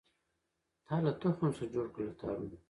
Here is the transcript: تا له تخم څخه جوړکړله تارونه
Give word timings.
تا 0.85 0.95
له 1.03 1.11
تخم 1.21 1.47
څخه 1.55 1.65
جوړکړله 1.73 2.13
تارونه 2.21 2.55